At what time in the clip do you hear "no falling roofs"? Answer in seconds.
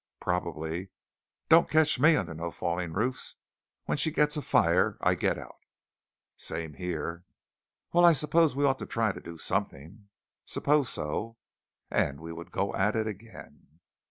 2.33-3.35